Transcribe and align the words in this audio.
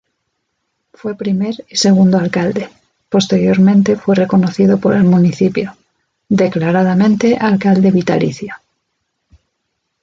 Fue 0.95 1.15
primer 1.15 1.63
y 1.69 1.75
segundo 1.75 2.17
alcalde, 2.17 2.69
posteriormente 3.07 3.97
fue 3.97 4.15
reconocido 4.15 4.79
por 4.79 4.95
el 4.95 5.03
municipio, 5.03 5.77
declaradamente 6.27 7.37
alcalde 7.39 7.91
vitalicio. 7.91 8.55